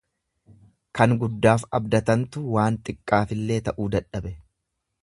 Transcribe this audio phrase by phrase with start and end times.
[0.99, 4.35] Kan guddaaf abdatantu waan xiqqaafillee ta'uu dadhabe.